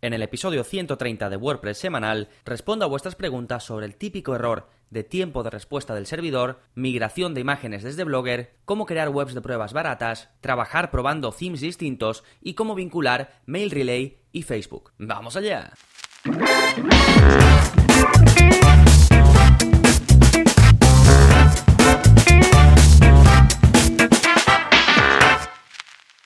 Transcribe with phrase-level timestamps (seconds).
[0.00, 4.68] En el episodio 130 de WordPress semanal, respondo a vuestras preguntas sobre el típico error
[4.90, 9.40] de tiempo de respuesta del servidor, migración de imágenes desde Blogger, cómo crear webs de
[9.40, 14.92] pruebas baratas, trabajar probando themes distintos y cómo vincular Mail Relay y Facebook.
[14.98, 15.72] ¡Vamos allá!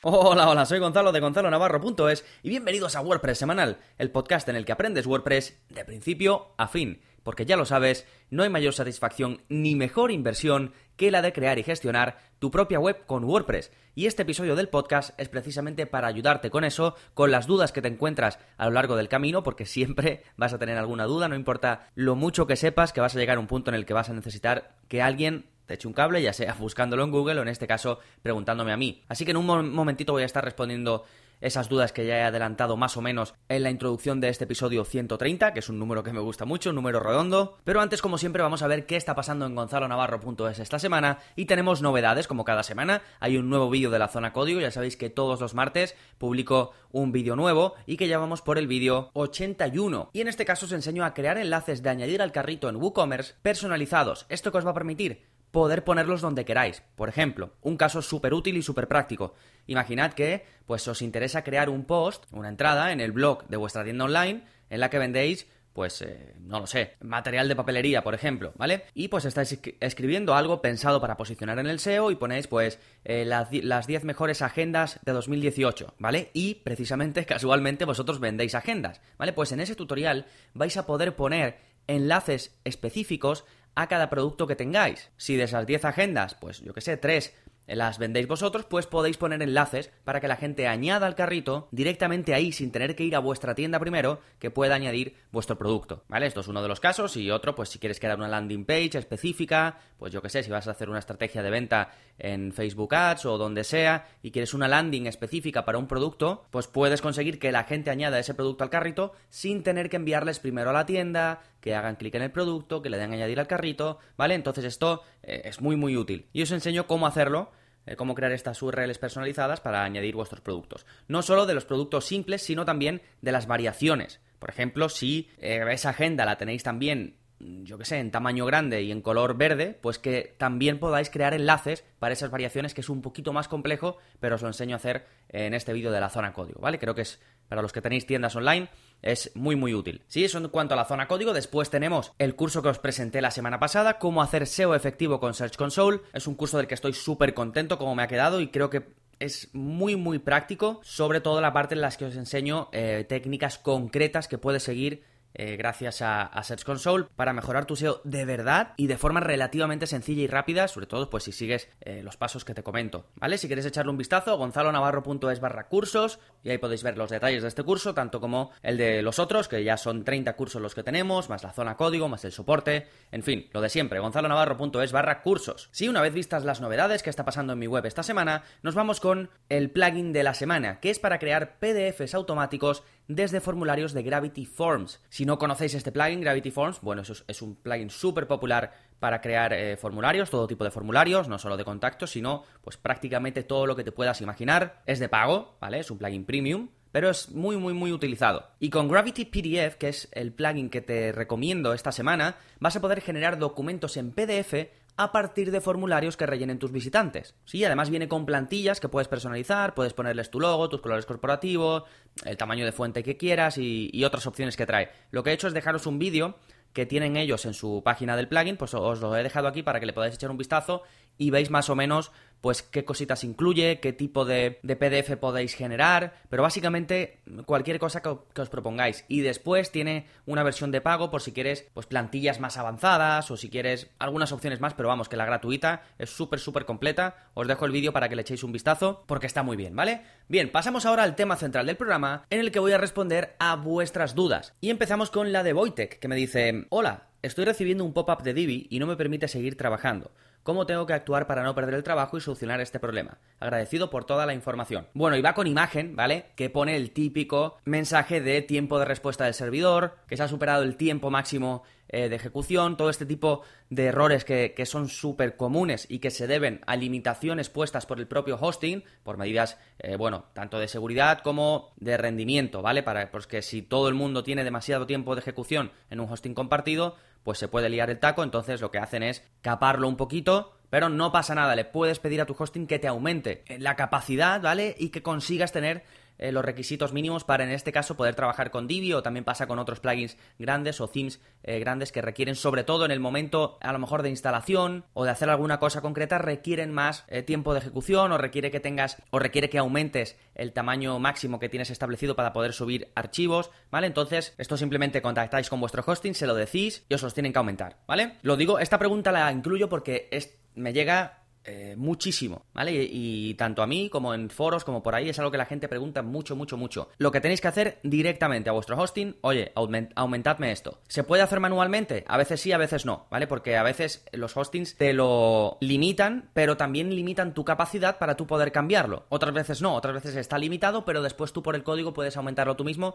[0.05, 4.57] Hola, hola, soy Gonzalo de Gonzalo Navarro.es y bienvenidos a WordPress Semanal, el podcast en
[4.57, 7.00] el que aprendes WordPress de principio a fin.
[7.22, 11.61] Porque ya lo sabes, no hay mayor satisfacción ni mejor inversión que la de crear
[11.61, 13.71] y gestionar tu propia web con WordPress.
[13.95, 17.81] Y este episodio del podcast es precisamente para ayudarte con eso, con las dudas que
[17.81, 21.37] te encuentras a lo largo del camino, porque siempre vas a tener alguna duda, no
[21.37, 23.95] importa lo mucho que sepas, que vas a llegar a un punto en el que
[23.95, 27.43] vas a necesitar que alguien te eche un cable, ya sea buscándolo en Google o
[27.43, 29.03] en este caso preguntándome a mí.
[29.08, 31.04] Así que en un momentito voy a estar respondiendo
[31.43, 34.84] esas dudas que ya he adelantado más o menos en la introducción de este episodio
[34.84, 37.58] 130, que es un número que me gusta mucho, un número redondo.
[37.64, 41.47] Pero antes, como siempre, vamos a ver qué está pasando en gonzalonavarro.es esta semana y
[41.47, 43.03] tenemos novedades como cada semana.
[43.20, 46.72] Hay un nuevo vídeo de la zona código, ya sabéis que todos los martes publico
[46.92, 50.11] un vídeo nuevo y que ya vamos por el vídeo 81.
[50.12, 53.34] Y en este caso os enseño a crear enlaces de añadir al carrito en WooCommerce
[53.42, 54.27] personalizados.
[54.28, 55.27] ¿Esto que os va a permitir?
[55.53, 56.83] Poder ponerlos donde queráis.
[56.97, 59.34] Por ejemplo, un caso súper útil y súper práctico.
[59.67, 63.84] Imaginad que pues os interesa crear un post, una entrada en el blog de vuestra
[63.84, 68.14] tienda online en la que vendéis pues, eh, no lo sé, material de papelería, por
[68.14, 68.84] ejemplo, ¿vale?
[68.94, 73.25] Y pues estáis escribiendo algo pensado para posicionar en el SEO y ponéis, pues, eh,
[73.25, 76.31] las 10 mejores agendas de 2018, ¿vale?
[76.34, 79.33] Y precisamente, casualmente, vosotros vendéis agendas, ¿vale?
[79.33, 83.44] Pues en ese tutorial vais a poder poner enlaces específicos
[83.75, 85.11] a cada producto que tengáis.
[85.17, 87.34] Si de esas 10 agendas, pues yo que sé, 3
[87.77, 92.34] las vendéis vosotros, pues podéis poner enlaces para que la gente añada al carrito directamente
[92.34, 96.27] ahí sin tener que ir a vuestra tienda primero que pueda añadir vuestro producto, ¿vale?
[96.27, 98.98] Esto es uno de los casos y otro, pues si quieres crear una landing page
[98.98, 102.94] específica, pues yo que sé, si vas a hacer una estrategia de venta en Facebook
[102.94, 107.39] Ads o donde sea y quieres una landing específica para un producto, pues puedes conseguir
[107.39, 110.87] que la gente añada ese producto al carrito sin tener que enviarles primero a la
[110.87, 114.34] tienda, que hagan clic en el producto, que le den añadir al carrito, ¿vale?
[114.34, 116.28] Entonces esto eh, es muy muy útil.
[116.33, 117.50] Y os enseño cómo hacerlo
[117.87, 120.87] eh, cómo crear estas URLs personalizadas para añadir vuestros productos.
[121.09, 124.20] No solo de los productos simples, sino también de las variaciones.
[124.38, 127.16] Por ejemplo, si eh, esa agenda la tenéis también
[127.65, 131.34] yo que sé, en tamaño grande y en color verde, pues que también podáis crear
[131.34, 134.76] enlaces para esas variaciones, que es un poquito más complejo, pero os lo enseño a
[134.76, 136.78] hacer en este vídeo de la zona código, ¿vale?
[136.78, 138.69] Creo que es para los que tenéis tiendas online,
[139.03, 140.03] es muy muy útil.
[140.07, 143.21] Sí, eso en cuanto a la zona código, después tenemos el curso que os presenté
[143.21, 146.01] la semana pasada, cómo hacer SEO efectivo con Search Console.
[146.13, 148.87] Es un curso del que estoy súper contento como me ha quedado y creo que
[149.19, 153.59] es muy muy práctico, sobre todo la parte en las que os enseño eh, técnicas
[153.59, 158.75] concretas que puedes seguir eh, gracias a, Search Console para mejorar tu SEO de verdad
[158.76, 162.44] y de forma relativamente sencilla y rápida, sobre todo pues si sigues eh, los pasos
[162.44, 163.38] que te comento, ¿vale?
[163.38, 167.48] Si quieres echarle un vistazo, gonzalonavarro.es barra cursos y ahí podéis ver los detalles de
[167.48, 170.82] este curso, tanto como el de los otros, que ya son 30 cursos los que
[170.82, 175.22] tenemos, más la zona código, más el soporte, en fin, lo de siempre, gonzalonavarro.es barra
[175.22, 175.69] cursos.
[175.72, 178.75] Si una vez vistas las novedades que está pasando en mi web esta semana, nos
[178.75, 183.93] vamos con el plugin de la semana, que es para crear PDFs automáticos desde formularios
[183.93, 185.01] de Gravity Forms.
[185.09, 189.21] Si no conocéis este plugin, Gravity Forms, bueno, eso es, un plugin súper popular para
[189.21, 193.67] crear eh, formularios, todo tipo de formularios, no solo de contactos, sino pues prácticamente todo
[193.67, 194.83] lo que te puedas imaginar.
[194.87, 195.81] Es de pago, ¿vale?
[195.81, 198.51] Es un plugin premium, pero es muy muy muy utilizado.
[198.61, 202.81] Y con Gravity PDF, que es el plugin que te recomiendo esta semana, vas a
[202.81, 204.55] poder generar documentos en PDF
[204.97, 207.34] a partir de formularios que rellenen tus visitantes.
[207.44, 211.84] Sí, además viene con plantillas que puedes personalizar, puedes ponerles tu logo, tus colores corporativos,
[212.25, 214.91] el tamaño de fuente que quieras y, y otras opciones que trae.
[215.10, 216.36] Lo que he hecho es dejaros un vídeo
[216.72, 219.78] que tienen ellos en su página del plugin, pues os lo he dejado aquí para
[219.78, 220.82] que le podáis echar un vistazo
[221.19, 222.12] y veis más o menos
[222.43, 228.09] pues qué cositas incluye, qué tipo de, PDF podéis generar, pero básicamente cualquier cosa que,
[228.09, 229.05] os propongáis.
[229.06, 233.36] Y después tiene una versión de pago por si quieres pues plantillas más avanzadas o
[233.36, 237.28] si quieres algunas opciones más, pero vamos, que la gratuita es súper, súper completa.
[237.34, 240.03] Os dejo el vídeo para que le echéis un vistazo porque está muy bien, ¿vale?
[240.28, 243.54] Bien, pasamos ahora al tema central del programa en el que voy a responder a
[243.54, 244.53] vuestras dudas.
[244.60, 248.34] Y empezamos con la de Voitech, que me dice, hola, estoy recibiendo un pop-up de
[248.34, 250.10] Divi y no me permite seguir trabajando.
[250.42, 253.18] ¿Cómo tengo que actuar para no perder el trabajo y solucionar este problema?
[253.39, 254.89] Agradecido por toda la información.
[254.92, 256.26] Bueno, y va con imagen, ¿vale?
[256.34, 260.64] Que pone el típico mensaje de tiempo de respuesta del servidor, que se ha superado
[260.64, 265.86] el tiempo máximo eh, de ejecución, todo este tipo de errores que, son súper comunes
[265.90, 270.24] y que se deben a limitaciones puestas por el propio hosting, por medidas, eh, bueno,
[270.32, 272.82] tanto de seguridad como de rendimiento, ¿vale?
[272.82, 276.32] Para, pues que si todo el mundo tiene demasiado tiempo de ejecución en un hosting
[276.32, 280.54] compartido, pues se puede liar el taco, entonces lo que hacen es caparlo un poquito,
[280.70, 284.40] pero no pasa nada, le puedes pedir a tu hosting que te aumente la capacidad,
[284.40, 284.74] ¿vale?
[284.78, 285.84] Y que consigas tener
[286.18, 289.46] eh, los requisitos mínimos para en este caso poder trabajar con Divi o también pasa
[289.46, 293.58] con otros plugins grandes o themes eh, grandes que requieren sobre todo en el momento
[293.60, 297.52] a lo mejor de instalación o de hacer alguna cosa concreta requieren más eh, tiempo
[297.52, 301.70] de ejecución o requiere que tengas o requiere que aumentes el tamaño máximo que tienes
[301.70, 303.86] establecido para poder subir archivos, ¿vale?
[303.86, 307.38] Entonces, esto simplemente contactáis con vuestro hosting, se lo decís y os los tienen que
[307.38, 308.18] aumentar, ¿vale?
[308.22, 312.72] Lo digo, esta pregunta la incluyo porque es, me llega eh, muchísimo, ¿vale?
[312.72, 315.68] Y, tanto a mí como en foros como por ahí es algo que la gente
[315.68, 316.88] pregunta mucho, mucho, mucho.
[316.98, 320.78] Lo que tenéis que hacer directamente a vuestro hosting, oye, aumentadme esto.
[320.86, 322.04] ¿Se puede hacer manualmente?
[322.06, 323.26] A veces sí, a veces no, ¿vale?
[323.26, 328.26] Porque a veces los hostings te lo limitan, pero también limitan tu capacidad para tú
[328.26, 329.06] poder cambiarlo.
[329.08, 332.54] Otras veces no, otras veces está limitado, pero después tú por el código puedes aumentarlo
[332.54, 332.94] tú mismo,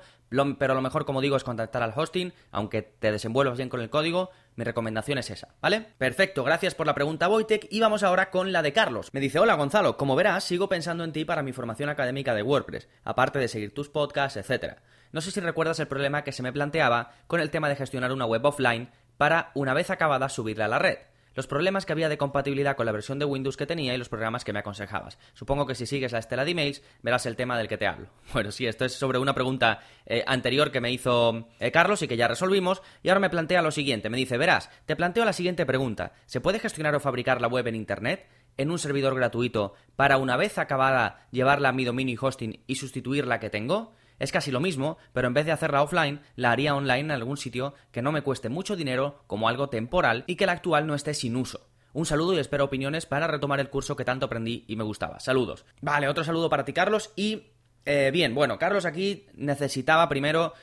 [0.57, 3.89] pero lo mejor, como digo, es contactar al hosting, aunque te desenvuelvas bien con el
[3.89, 5.85] código, mi recomendación es esa, ¿vale?
[5.97, 9.13] Perfecto, gracias por la pregunta Wojtek y vamos ahora con la de Carlos.
[9.13, 12.41] Me dice, hola Gonzalo, como verás, sigo pensando en ti para mi formación académica de
[12.41, 14.79] WordPress, aparte de seguir tus podcasts, etc.
[15.11, 18.11] No sé si recuerdas el problema que se me planteaba con el tema de gestionar
[18.11, 20.97] una web offline para, una vez acabada, subirla a la red
[21.37, 24.09] los problemas que había de compatibilidad con la versión de Windows que tenía y los
[24.09, 25.19] programas que me aconsejabas.
[25.35, 28.09] Supongo que si sigues la estela de emails verás el tema del que te hablo.
[28.33, 32.07] Bueno, sí, esto es sobre una pregunta eh, anterior que me hizo eh, Carlos y
[32.07, 34.09] que ya resolvimos y ahora me plantea lo siguiente.
[34.09, 36.13] Me dice, verás, te planteo la siguiente pregunta.
[36.25, 38.27] ¿Se puede gestionar o fabricar la web en Internet?
[38.57, 42.75] en un servidor gratuito para una vez acabada llevarla a mi dominio y hosting y
[42.75, 43.93] sustituir la que tengo?
[44.19, 47.37] Es casi lo mismo, pero en vez de hacerla offline, la haría online en algún
[47.37, 50.95] sitio que no me cueste mucho dinero como algo temporal y que la actual no
[50.95, 51.67] esté sin uso.
[51.93, 55.19] Un saludo y espero opiniones para retomar el curso que tanto aprendí y me gustaba.
[55.19, 55.65] Saludos.
[55.81, 57.11] Vale, otro saludo para ti, Carlos.
[57.15, 57.47] Y
[57.85, 60.53] eh, bien, bueno, Carlos aquí necesitaba primero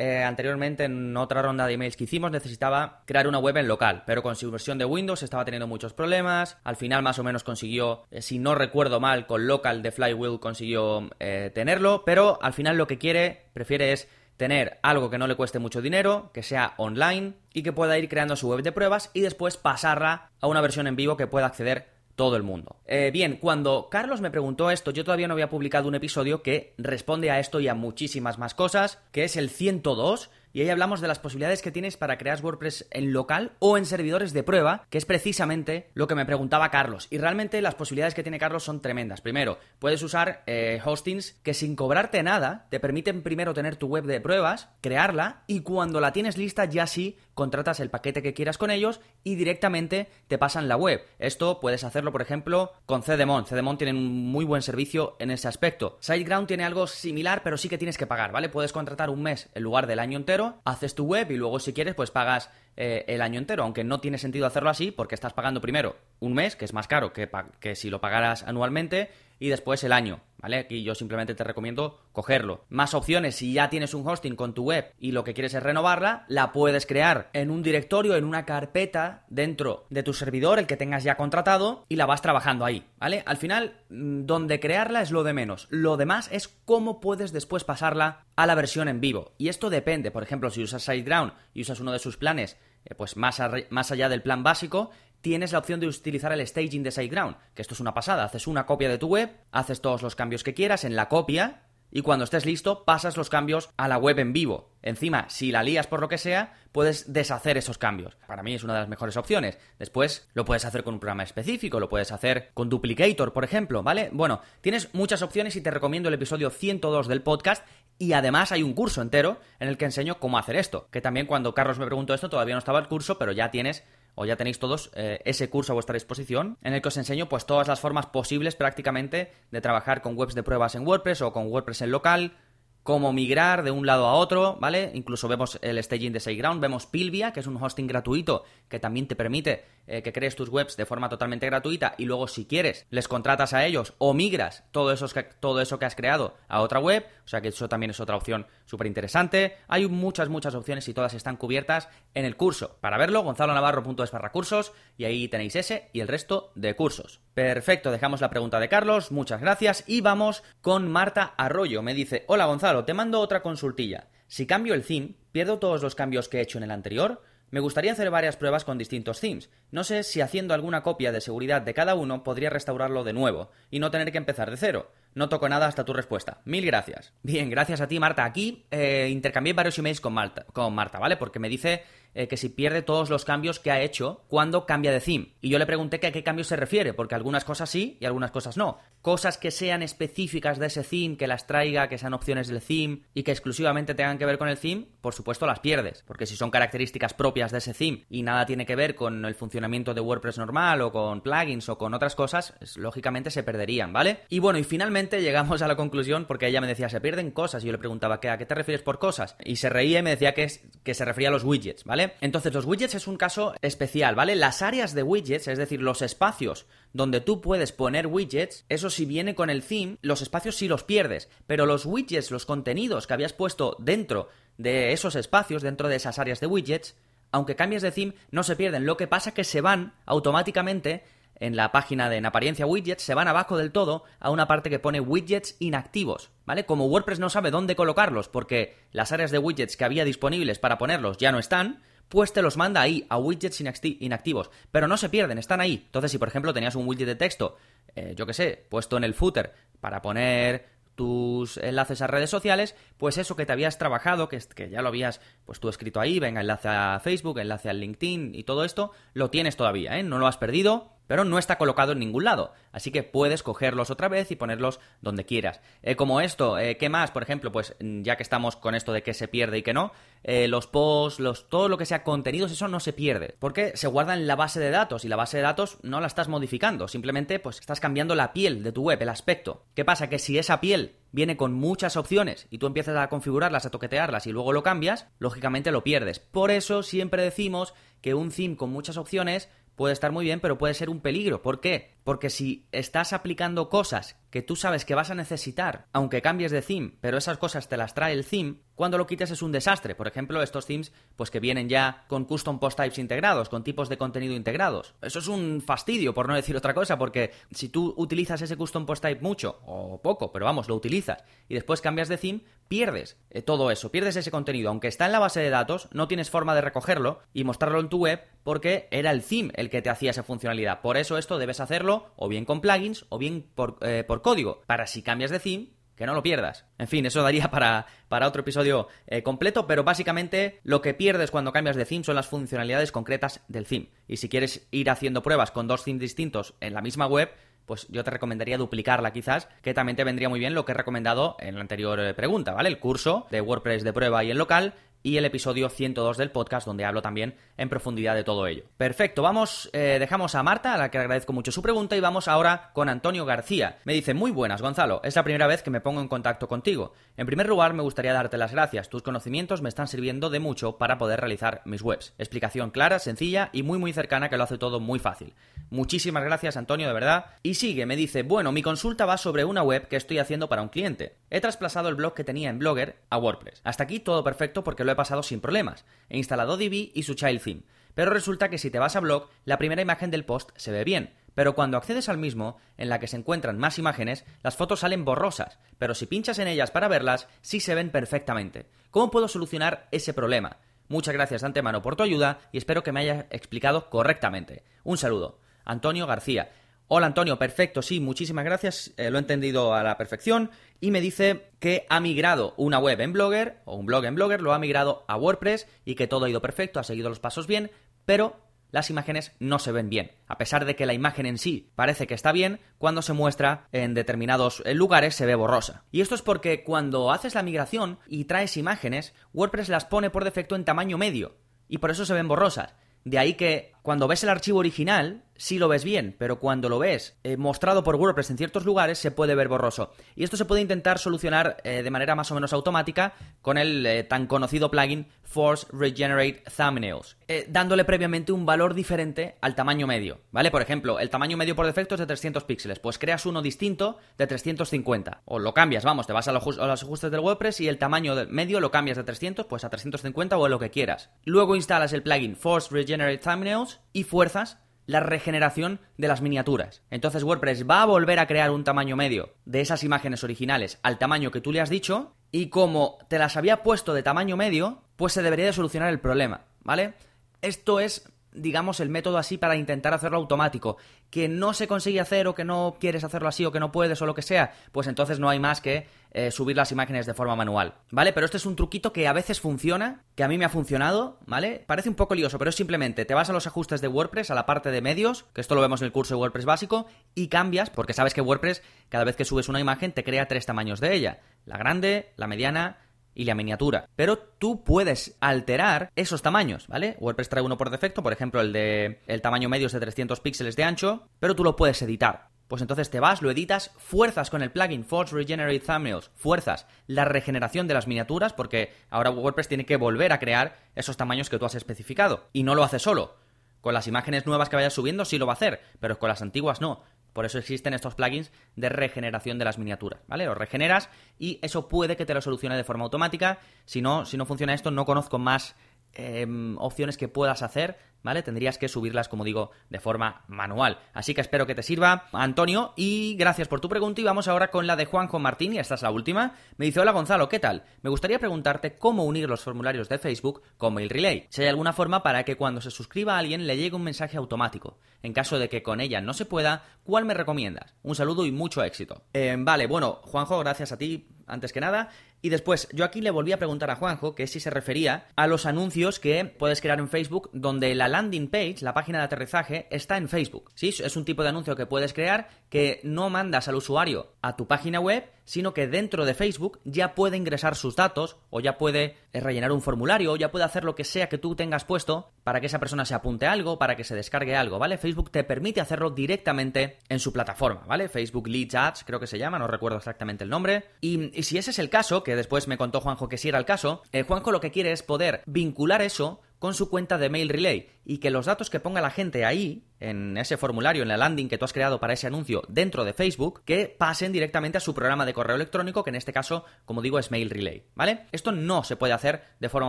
[0.00, 4.02] eh, anteriormente en otra ronda de emails que hicimos necesitaba crear una web en local,
[4.06, 6.56] pero con su versión de Windows estaba teniendo muchos problemas.
[6.64, 10.40] Al final más o menos consiguió, eh, si no recuerdo mal, con local de Flywheel
[10.40, 14.08] consiguió eh, tenerlo, pero al final lo que quiere, prefiere es
[14.38, 18.08] tener algo que no le cueste mucho dinero, que sea online y que pueda ir
[18.08, 21.44] creando su web de pruebas y después pasarla a una versión en vivo que pueda
[21.44, 22.76] acceder todo el mundo.
[22.84, 26.74] Eh, bien, cuando Carlos me preguntó esto, yo todavía no había publicado un episodio que
[26.76, 31.00] responde a esto y a muchísimas más cosas, que es el 102, y ahí hablamos
[31.00, 34.84] de las posibilidades que tienes para crear WordPress en local o en servidores de prueba,
[34.90, 37.06] que es precisamente lo que me preguntaba Carlos.
[37.10, 39.20] Y realmente las posibilidades que tiene Carlos son tremendas.
[39.20, 44.04] Primero, puedes usar eh, hostings que sin cobrarte nada te permiten primero tener tu web
[44.04, 48.58] de pruebas, crearla y cuando la tienes lista ya sí contratas el paquete que quieras
[48.58, 51.02] con ellos y directamente te pasan la web.
[51.18, 53.46] Esto puedes hacerlo, por ejemplo, con Cdemon.
[53.46, 55.96] Cdemon tiene un muy buen servicio en ese aspecto.
[56.00, 58.48] SiteGround tiene algo similar, pero sí que tienes que pagar, ¿vale?
[58.50, 61.72] Puedes contratar un mes en lugar del año entero haces tu web y luego si
[61.72, 65.32] quieres pues pagas eh, el año entero, aunque no tiene sentido hacerlo así porque estás
[65.32, 67.28] pagando primero un mes, que es más caro que,
[67.60, 69.10] que si lo pagaras anualmente,
[69.40, 70.58] y después el año, ¿vale?
[70.58, 72.66] Aquí yo simplemente te recomiendo cogerlo.
[72.68, 75.62] Más opciones, si ya tienes un hosting con tu web y lo que quieres es
[75.62, 80.66] renovarla, la puedes crear en un directorio, en una carpeta dentro de tu servidor, el
[80.66, 83.22] que tengas ya contratado, y la vas trabajando ahí, ¿vale?
[83.26, 85.66] Al final, mm, donde crearla es lo de menos.
[85.70, 89.32] Lo demás es cómo puedes después pasarla a la versión en vivo.
[89.38, 92.94] Y esto depende, por ejemplo, si usas SiteGround y usas uno de sus planes, eh,
[92.94, 96.90] pues más, más allá del plan básico, tienes la opción de utilizar el staging de
[96.90, 98.24] SiteGround, que esto es una pasada.
[98.24, 101.62] Haces una copia de tu web, haces todos los cambios que quieras en la copia
[101.92, 104.70] y cuando estés listo pasas los cambios a la web en vivo.
[104.82, 108.16] Encima, si la lías por lo que sea, puedes deshacer esos cambios.
[108.26, 109.58] Para mí es una de las mejores opciones.
[109.78, 113.82] Después lo puedes hacer con un programa específico, lo puedes hacer con Duplicator, por ejemplo,
[113.82, 114.08] ¿vale?
[114.12, 117.66] Bueno, tienes muchas opciones y te recomiendo el episodio 102 del podcast
[117.98, 120.88] y además hay un curso entero en el que enseño cómo hacer esto.
[120.90, 123.84] Que también cuando Carlos me preguntó esto todavía no estaba el curso, pero ya tienes
[124.20, 127.30] o ya tenéis todos eh, ese curso a vuestra disposición, en el que os enseño
[127.30, 131.32] pues todas las formas posibles prácticamente de trabajar con webs de pruebas en WordPress o
[131.32, 132.36] con WordPress en local,
[132.82, 134.90] cómo migrar de un lado a otro, ¿vale?
[134.92, 139.08] Incluso vemos el staging de SiteGround, vemos Pilvia, que es un hosting gratuito que también
[139.08, 142.86] te permite eh, que crees tus webs de forma totalmente gratuita y luego si quieres
[142.90, 145.06] les contratas a ellos o migras todo eso,
[145.40, 148.14] todo eso que has creado a otra web, o sea que eso también es otra
[148.14, 149.56] opción súper interesante.
[149.66, 152.78] Hay muchas, muchas opciones y todas están cubiertas en el curso.
[152.80, 157.18] Para verlo, gonzalonavarro.es barra cursos y ahí tenéis ese y el resto de cursos.
[157.34, 161.82] Perfecto, dejamos la pregunta de Carlos, muchas gracias y vamos con Marta Arroyo.
[161.82, 164.06] Me dice, hola Gonzalo, te mando otra consultilla.
[164.28, 167.22] Si cambio el theme, ¿pierdo todos los cambios que he hecho en el anterior?
[167.50, 169.50] Me gustaría hacer varias pruebas con distintos themes.
[169.72, 173.50] No sé si haciendo alguna copia de seguridad de cada uno podría restaurarlo de nuevo
[173.70, 174.92] y no tener que empezar de cero.
[175.14, 176.40] No toco nada hasta tu respuesta.
[176.44, 177.12] Mil gracias.
[177.22, 178.24] Bien, gracias a ti, Marta.
[178.24, 181.16] Aquí eh, intercambié varios emails con Marta, con Marta, ¿vale?
[181.16, 181.82] Porque me dice
[182.14, 185.34] eh, que si pierde todos los cambios que ha hecho cuando cambia de theme.
[185.40, 188.04] Y yo le pregunté que a qué cambios se refiere, porque algunas cosas sí y
[188.04, 188.78] algunas cosas no.
[189.02, 193.02] Cosas que sean específicas de ese theme, que las traiga, que sean opciones del theme
[193.14, 196.02] y que exclusivamente tengan que ver con el theme, por supuesto las pierdes.
[196.06, 199.34] Porque si son características propias de ese theme y nada tiene que ver con el
[199.34, 204.20] funcionamiento de WordPress normal o con plugins o con otras cosas, lógicamente se perderían, ¿vale?
[204.28, 207.62] Y bueno, y finalmente llegamos a la conclusión porque ella me decía, se pierden cosas.
[207.62, 209.36] Y yo le preguntaba, ¿qué, ¿a qué te refieres por cosas?
[209.44, 211.84] Y se reía y me decía que, es, que se refería a los widgets,
[212.20, 214.36] Entonces, los widgets es un caso especial, ¿vale?
[214.36, 219.04] Las áreas de widgets, es decir, los espacios donde tú puedes poner widgets, eso si
[219.04, 221.28] viene con el theme, los espacios sí los pierdes.
[221.46, 224.28] Pero los widgets, los contenidos que habías puesto dentro
[224.58, 226.96] de esos espacios, dentro de esas áreas de widgets,
[227.32, 228.86] aunque cambies de theme, no se pierden.
[228.86, 231.04] Lo que pasa es que se van automáticamente
[231.40, 234.70] en la página de en apariencia widgets, se van abajo del todo a una parte
[234.70, 236.66] que pone widgets inactivos, ¿vale?
[236.66, 240.78] Como WordPress no sabe dónde colocarlos porque las áreas de widgets que había disponibles para
[240.78, 244.50] ponerlos ya no están, pues te los manda ahí, a widgets inactivos.
[244.72, 245.84] Pero no se pierden, están ahí.
[245.86, 247.56] Entonces, si por ejemplo tenías un widget de texto,
[247.94, 250.66] eh, yo qué sé, puesto en el footer para poner
[250.96, 254.88] tus enlaces a redes sociales, pues eso que te habías trabajado, que, que ya lo
[254.88, 258.90] habías pues tú escrito ahí, venga, enlace a Facebook, enlace a LinkedIn y todo esto,
[259.14, 260.02] lo tienes todavía, ¿eh?
[260.02, 262.52] No lo has perdido, pero no está colocado en ningún lado.
[262.70, 265.60] Así que puedes cogerlos otra vez y ponerlos donde quieras.
[265.82, 267.10] Eh, como esto, eh, ¿qué más?
[267.10, 269.74] Por ejemplo, pues mm, ya que estamos con esto de que se pierde y que
[269.74, 269.90] no,
[270.22, 273.34] eh, los posts, los, todo lo que sea contenidos, eso no se pierde.
[273.40, 276.06] Porque se guarda en la base de datos y la base de datos no la
[276.06, 276.86] estás modificando.
[276.86, 279.64] Simplemente pues estás cambiando la piel de tu web, el aspecto.
[279.74, 280.08] ¿Qué pasa?
[280.08, 284.28] Que si esa piel viene con muchas opciones y tú empiezas a configurarlas, a toquetearlas
[284.28, 286.20] y luego lo cambias, lógicamente lo pierdes.
[286.20, 290.58] Por eso siempre decimos que un theme con muchas opciones puede estar muy bien, pero
[290.58, 291.42] puede ser un peligro.
[291.42, 291.90] ¿Por qué?
[292.10, 296.60] Porque si estás aplicando cosas que tú sabes que vas a necesitar, aunque cambies de
[296.60, 299.94] theme, pero esas cosas te las trae el theme, cuando lo quites es un desastre.
[299.94, 303.88] Por ejemplo, estos themes, pues que vienen ya con custom post types integrados, con tipos
[303.88, 304.94] de contenido integrados.
[305.02, 308.86] Eso es un fastidio, por no decir otra cosa, porque si tú utilizas ese custom
[308.86, 313.18] post type mucho, o poco, pero vamos, lo utilizas, y después cambias de theme, pierdes
[313.30, 314.70] eh, todo eso, pierdes ese contenido.
[314.70, 317.88] Aunque está en la base de datos, no tienes forma de recogerlo y mostrarlo en
[317.88, 320.80] tu web porque era el theme el que te hacía esa funcionalidad.
[320.80, 324.62] Por eso esto debes hacerlo o bien con plugins o bien por, eh, por código,
[324.66, 325.68] para si cambias de theme,
[326.00, 326.64] que no lo pierdas.
[326.78, 331.30] En fin, eso daría para, para otro episodio eh, completo, pero básicamente lo que pierdes
[331.30, 333.90] cuando cambias de theme son las funcionalidades concretas del theme.
[334.08, 337.30] Y si quieres ir haciendo pruebas con dos themes distintos en la misma web,
[337.66, 340.74] pues yo te recomendaría duplicarla quizás, que también te vendría muy bien lo que he
[340.74, 342.68] recomendado en la anterior eh, pregunta, ¿vale?
[342.68, 346.66] El curso de WordPress de prueba y en local y el episodio 102 del podcast
[346.66, 348.64] donde hablo también en profundidad de todo ello.
[348.76, 352.28] Perfecto, vamos, eh, dejamos a Marta, a la que agradezco mucho su pregunta, y vamos
[352.28, 353.78] ahora con Antonio García.
[353.84, 356.92] Me dice, muy buenas, Gonzalo, es la primera vez que me pongo en contacto contigo.
[357.16, 360.78] En primer lugar, me gustaría darte las gracias, tus conocimientos me están sirviendo de mucho
[360.78, 362.14] para poder realizar mis webs.
[362.18, 365.34] Explicación clara, sencilla y muy muy cercana que lo hace todo muy fácil.
[365.70, 367.26] Muchísimas gracias, Antonio, de verdad.
[367.42, 370.62] Y sigue, me dice, bueno, mi consulta va sobre una web que estoy haciendo para
[370.62, 371.16] un cliente.
[371.30, 373.60] He trasplazado el blog que tenía en Blogger a WordPress.
[373.62, 375.84] Hasta aquí todo perfecto porque lo he pasado sin problemas.
[376.08, 377.62] He instalado Divi y su child theme.
[377.94, 380.84] Pero resulta que si te vas a blog, la primera imagen del post se ve
[380.84, 384.80] bien, pero cuando accedes al mismo, en la que se encuentran más imágenes, las fotos
[384.80, 388.66] salen borrosas, pero si pinchas en ellas para verlas, sí se ven perfectamente.
[388.90, 390.58] ¿Cómo puedo solucionar ese problema?
[390.88, 394.64] Muchas gracias de antemano por tu ayuda y espero que me hayas explicado correctamente.
[394.82, 395.38] Un saludo.
[395.64, 396.50] Antonio García.
[396.92, 401.00] Hola Antonio, perfecto, sí, muchísimas gracias, eh, lo he entendido a la perfección y me
[401.00, 404.58] dice que ha migrado una web en Blogger o un blog en Blogger, lo ha
[404.58, 407.70] migrado a WordPress y que todo ha ido perfecto, ha seguido los pasos bien,
[408.06, 408.40] pero
[408.72, 410.10] las imágenes no se ven bien.
[410.26, 413.68] A pesar de que la imagen en sí parece que está bien, cuando se muestra
[413.70, 415.84] en determinados eh, lugares se ve borrosa.
[415.92, 420.24] Y esto es porque cuando haces la migración y traes imágenes, WordPress las pone por
[420.24, 421.36] defecto en tamaño medio
[421.68, 422.74] y por eso se ven borrosas.
[423.04, 426.78] De ahí que cuando ves el archivo original, sí lo ves bien, pero cuando lo
[426.78, 429.92] ves eh, mostrado por WordPress en ciertos lugares, se puede ver borroso.
[430.14, 433.86] Y esto se puede intentar solucionar eh, de manera más o menos automática con el
[433.86, 437.16] eh, tan conocido plugin Force Regenerate Thumbnails,
[437.48, 440.50] dándole previamente un valor diferente al tamaño medio, ¿vale?
[440.50, 443.98] Por ejemplo, el tamaño medio por defecto es de 300 píxeles, pues creas uno distinto
[444.18, 445.22] de 350.
[445.26, 448.58] O lo cambias, vamos, te vas a los, ajustes del WordPress y el tamaño medio
[448.58, 451.10] lo cambias de 300 pues a 350 o a lo que quieras.
[451.24, 456.82] Luego instalas el plugin Force Regenerate Thumbnails y fuerzas la regeneración de las miniaturas.
[456.90, 460.98] Entonces WordPress va a volver a crear un tamaño medio de esas imágenes originales al
[460.98, 464.82] tamaño que tú le has dicho y como te las había puesto de tamaño medio,
[464.96, 466.94] pues se debería de solucionar el problema, ¿vale?
[467.40, 470.76] Esto es digamos, el método así para intentar hacerlo automático.
[471.10, 474.00] Que no se consigue hacer o que no quieres hacerlo así o que no puedes
[474.02, 477.14] o lo que sea, pues entonces no hay más que eh, subir las imágenes de
[477.14, 478.12] forma manual, ¿vale?
[478.12, 481.18] Pero este es un truquito que a veces funciona, que a mí me ha funcionado,
[481.26, 481.64] ¿vale?
[481.66, 484.34] Parece un poco lioso, pero es simplemente te vas a los ajustes de WordPress, a
[484.34, 487.28] la parte de medios, que esto lo vemos en el curso de WordPress básico, y
[487.28, 490.80] cambias, porque sabes que WordPress, cada vez que subes una imagen, te crea tres tamaños
[490.80, 491.20] de ella.
[491.46, 492.78] La grande, la mediana
[493.14, 493.88] y la miniatura.
[493.96, 496.96] Pero tú puedes alterar esos tamaños, ¿vale?
[497.00, 500.20] WordPress trae uno por defecto, por ejemplo, el de el tamaño medio es de 300
[500.20, 502.30] píxeles de ancho, pero tú lo puedes editar.
[502.50, 507.04] Pues entonces te vas, lo editas, fuerzas con el plugin Force Regenerate Thumbnails, fuerzas la
[507.04, 511.38] regeneración de las miniaturas, porque ahora WordPress tiene que volver a crear esos tamaños que
[511.38, 512.28] tú has especificado.
[512.32, 513.14] Y no lo hace solo.
[513.60, 516.22] Con las imágenes nuevas que vayas subiendo sí lo va a hacer, pero con las
[516.22, 516.82] antiguas no.
[517.12, 520.26] Por eso existen estos plugins de regeneración de las miniaturas, ¿vale?
[520.26, 523.40] Lo regeneras y eso puede que te lo solucione de forma automática.
[523.64, 525.56] Si no, si no funciona esto, no conozco más
[525.92, 528.22] Em, opciones que puedas hacer, ¿vale?
[528.22, 530.78] Tendrías que subirlas, como digo, de forma manual.
[530.92, 534.00] Así que espero que te sirva, Antonio, y gracias por tu pregunta.
[534.00, 536.34] Y vamos ahora con la de Juanjo Martín, y esta es la última.
[536.56, 537.64] Me dice, hola Gonzalo, ¿qué tal?
[537.82, 541.26] Me gustaría preguntarte cómo unir los formularios de Facebook con Mail Relay.
[541.30, 544.16] Si hay alguna forma para que cuando se suscriba a alguien le llegue un mensaje
[544.16, 544.78] automático.
[545.02, 547.74] En caso de que con ella no se pueda, ¿cuál me recomiendas?
[547.82, 549.02] Un saludo y mucho éxito.
[549.12, 551.88] Em, vale, bueno, Juanjo, gracias a ti antes que nada.
[552.22, 555.26] Y después, yo aquí le volví a preguntar a Juanjo que si se refería a
[555.26, 559.66] los anuncios que puedes crear en Facebook donde la landing page, la página de aterrizaje,
[559.70, 560.50] está en Facebook.
[560.54, 564.36] Sí, es un tipo de anuncio que puedes crear que no mandas al usuario a
[564.36, 568.58] tu página web, sino que dentro de Facebook ya puede ingresar sus datos o ya
[568.58, 571.64] puede eh, rellenar un formulario o ya puede hacer lo que sea que tú tengas
[571.64, 574.76] puesto para que esa persona se apunte algo, para que se descargue algo, ¿vale?
[574.76, 577.88] Facebook te permite hacerlo directamente en su plataforma, ¿vale?
[577.88, 580.64] Facebook Leads Ads creo que se llama, no recuerdo exactamente el nombre.
[580.80, 583.44] Y, si ese es el caso, que después me contó Juanjo que sí era el
[583.44, 587.28] caso, eh, Juanjo lo que quiere es poder vincular eso con su cuenta de Mail
[587.28, 590.96] Relay y que los datos que ponga la gente ahí, en ese formulario, en la
[590.96, 594.62] landing que tú has creado para ese anuncio dentro de Facebook, que pasen directamente a
[594.62, 598.06] su programa de correo electrónico, que en este caso, como digo, es Mail Relay, ¿vale?
[598.10, 599.68] Esto no se puede hacer de forma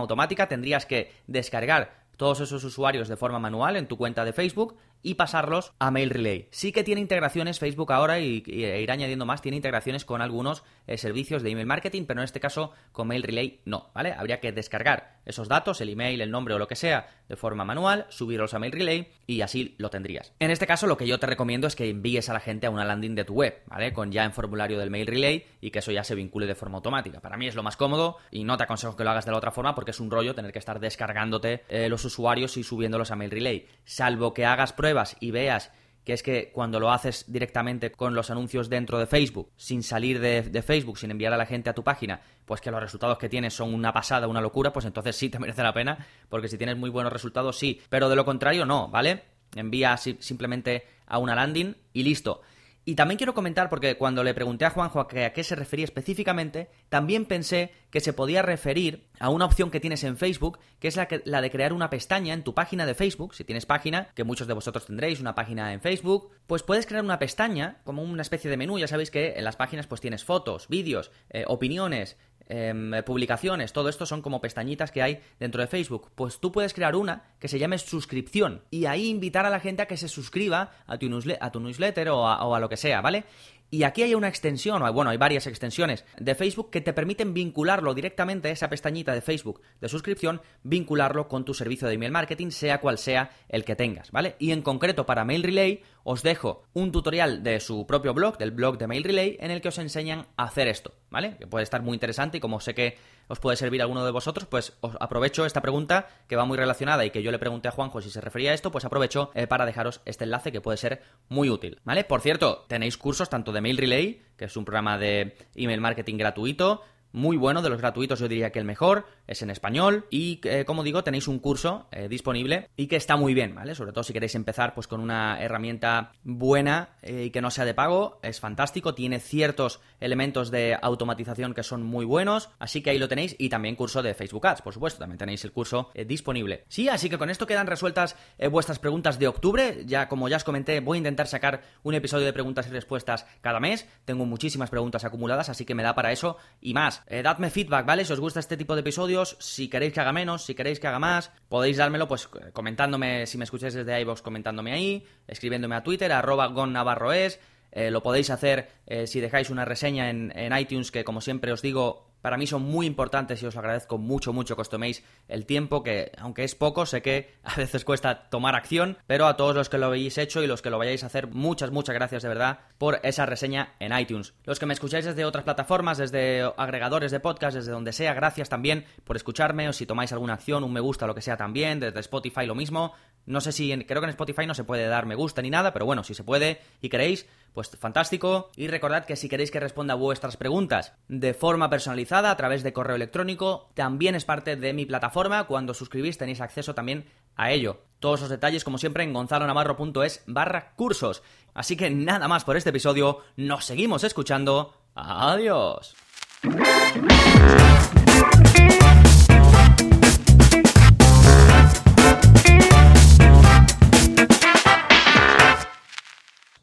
[0.00, 4.76] automática, tendrías que descargar todos esos usuarios de forma manual en tu cuenta de Facebook
[5.02, 6.48] y pasarlos a Mail Relay.
[6.50, 10.62] Sí que tiene integraciones Facebook ahora y, e irá añadiendo más, tiene integraciones con algunos
[10.86, 14.12] eh, servicios de email marketing, pero en este caso con Mail Relay no, ¿vale?
[14.12, 17.64] Habría que descargar esos datos, el email, el nombre o lo que sea, de forma
[17.64, 20.32] manual, subirlos a Mail Relay y así lo tendrías.
[20.38, 22.70] En este caso lo que yo te recomiendo es que envíes a la gente a
[22.70, 23.92] una landing de tu web, ¿vale?
[23.92, 26.76] Con ya en formulario del Mail Relay y que eso ya se vincule de forma
[26.76, 27.20] automática.
[27.20, 29.38] Para mí es lo más cómodo y no te aconsejo que lo hagas de la
[29.38, 33.10] otra forma porque es un rollo tener que estar descargándote eh, los usuarios y subiéndolos
[33.10, 33.66] a Mail Relay.
[33.84, 35.70] Salvo que hagas pruebas y veas
[36.04, 40.20] que es que cuando lo haces directamente con los anuncios dentro de Facebook, sin salir
[40.20, 43.28] de, Facebook, sin enviar a la gente a tu página, pues que los resultados que
[43.28, 46.58] tienes son una pasada, una locura, pues entonces sí te merece la pena, porque si
[46.58, 49.22] tienes muy buenos resultados, sí, pero de lo contrario, no, ¿vale?
[49.54, 52.42] Envía simplemente a una landing y listo.
[52.84, 56.68] Y también quiero comentar, porque cuando le pregunté a Juanjo a, qué se refería específicamente,
[56.88, 60.96] también pensé que se podía referir a una opción que tienes en Facebook, que es
[60.96, 63.34] la, la de crear una pestaña en tu página de Facebook.
[63.36, 67.04] Si tienes página, que muchos de vosotros tendréis una página en Facebook, pues puedes crear
[67.04, 68.78] una pestaña, como una especie de menú.
[68.80, 72.16] Ya sabéis que en las páginas pues tienes fotos, vídeos, eh, opiniones,
[72.54, 76.10] Em, publicaciones, todo esto son como pestañitas que hay dentro de Facebook.
[76.14, 79.80] Pues tú puedes crear una que se llame suscripción y ahí invitar a la gente
[79.80, 83.24] a que se suscriba a tu, newsletter o a, o a lo que sea, ¿vale?
[83.70, 87.32] Y aquí hay una extensión, o bueno, hay varias extensiones de Facebook que te permiten
[87.32, 92.50] vincularlo directamente, esa pestañita de Facebook de suscripción, vincularlo con tu servicio de email marketing,
[92.50, 94.36] sea cual sea el que tengas, ¿vale?
[94.38, 98.50] Y en concreto para Mail Relay os dejo un tutorial de su propio blog, del
[98.50, 101.36] blog de Mail Relay, en el que os enseñan a hacer esto, ¿vale?
[101.36, 104.10] Que puede estar muy interesante y como sé que os puede servir a alguno de
[104.10, 107.68] vosotros, pues os aprovecho esta pregunta que va muy relacionada y que yo le pregunté
[107.68, 110.60] a Juanjo si se refería a esto, pues aprovecho eh, para dejaros este enlace que
[110.60, 112.04] puede ser muy útil, ¿vale?
[112.04, 116.16] Por cierto, tenéis cursos tanto de Mail Relay, que es un programa de email marketing
[116.16, 120.40] gratuito, muy bueno, de los gratuitos yo diría que el mejor, es en español y
[120.44, 123.74] eh, como digo tenéis un curso eh, disponible y que está muy bien, ¿vale?
[123.74, 127.64] Sobre todo si queréis empezar pues con una herramienta buena eh, y que no sea
[127.64, 132.90] de pago, es fantástico, tiene ciertos elementos de automatización que son muy buenos, así que
[132.90, 135.90] ahí lo tenéis y también curso de Facebook Ads, por supuesto, también tenéis el curso
[136.06, 136.64] disponible.
[136.68, 138.16] Sí, así que con esto quedan resueltas
[138.50, 142.26] vuestras preguntas de octubre, ya como ya os comenté voy a intentar sacar un episodio
[142.26, 146.12] de preguntas y respuestas cada mes, tengo muchísimas preguntas acumuladas, así que me da para
[146.12, 147.01] eso y más.
[147.22, 148.04] Dadme feedback, ¿vale?
[148.04, 150.86] Si os gusta este tipo de episodios, si queréis que haga menos, si queréis que
[150.86, 155.82] haga más, podéis dármelo pues comentándome, si me escucháis desde iVoox, comentándome ahí, escribiéndome a
[155.82, 157.38] Twitter, arroba gonnavarroes,
[157.72, 161.62] eh, lo podéis hacer eh, si dejáis una reseña en, iTunes, que como siempre os
[161.62, 165.44] digo, para mí son muy importantes y os agradezco mucho, mucho que os toméis el
[165.44, 169.54] tiempo, que aunque es poco, sé que a veces cuesta tomar acción, pero a todos
[169.54, 172.22] los que lo habéis hecho y los que lo vayáis a hacer, muchas, muchas gracias
[172.22, 174.34] de verdad por esa reseña en iTunes.
[174.44, 178.48] Los que me escucháis desde otras plataformas, desde agregadores de podcast, desde donde sea, gracias
[178.48, 181.80] también por escucharme o si tomáis alguna acción, un me gusta, lo que sea también,
[181.80, 182.94] desde Spotify lo mismo.
[183.24, 185.72] No sé si, creo que en Spotify no se puede dar me gusta ni nada,
[185.72, 188.50] pero bueno, si se puede y queréis, pues fantástico.
[188.56, 192.62] Y recordad que si queréis que responda a vuestras preguntas de forma personalizada a través
[192.62, 195.44] de correo electrónico, también es parte de mi plataforma.
[195.44, 197.80] Cuando suscribís tenéis acceso también a ello.
[198.00, 201.22] Todos los detalles, como siempre, en gonzalonavarro.es barra cursos.
[201.54, 204.74] Así que nada más por este episodio, nos seguimos escuchando.
[204.94, 205.94] Adiós.